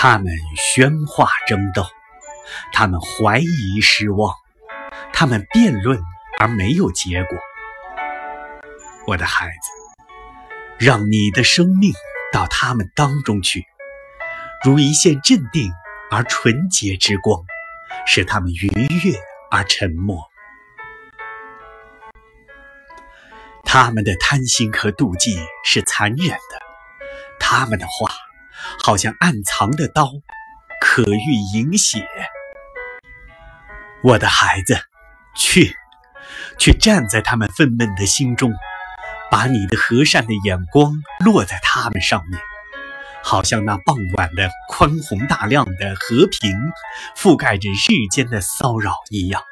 [0.00, 1.84] 他们喧哗争斗，
[2.72, 4.32] 他们怀疑失望，
[5.12, 6.00] 他们辩论
[6.38, 7.36] 而没有结果。
[9.08, 10.06] 我的孩子，
[10.78, 11.92] 让你的生命
[12.32, 13.66] 到他们当中去，
[14.64, 15.72] 如一线镇定
[16.12, 17.42] 而纯洁之光，
[18.06, 18.68] 使他们愉
[19.02, 19.18] 悦
[19.50, 20.30] 而沉默。
[23.64, 26.60] 他们的贪心和妒忌是残忍的，
[27.40, 28.12] 他们的话
[28.88, 30.10] 好像暗藏的刀，
[30.80, 32.08] 可欲饮血。
[34.02, 34.80] 我的孩子，
[35.36, 35.76] 去，
[36.58, 38.50] 去站在他们愤懑的心中，
[39.30, 42.40] 把你的和善的眼光落在他们上面，
[43.22, 46.58] 好像那傍晚的宽宏大量的和平
[47.14, 49.42] 覆盖着日间的骚扰一样。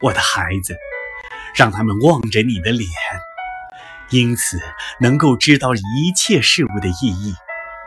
[0.00, 0.76] 我的孩子。
[1.54, 2.88] 让他们望着你的脸，
[4.08, 4.58] 因此
[4.98, 7.34] 能够知道一切事物的意义；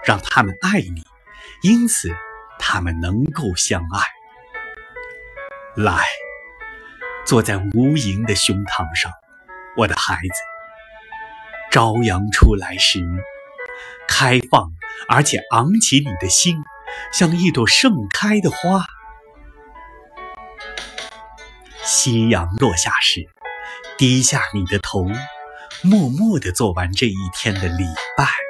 [0.06, 1.04] 让他们爱你，
[1.62, 2.10] 因此
[2.60, 4.06] 他们能够相爱。
[5.76, 6.06] 来，
[7.26, 9.12] 坐在无垠的胸膛上，
[9.76, 10.30] 我的孩子。
[11.72, 13.02] 朝阳出来时，
[14.08, 14.72] 开放
[15.10, 16.64] 而且昂起你的心，
[17.12, 18.86] 像一朵盛开的花；
[21.84, 23.28] 夕阳落下时。
[23.98, 25.06] 低下你的头，
[25.82, 27.86] 默默地做完这一天的礼
[28.18, 28.45] 拜。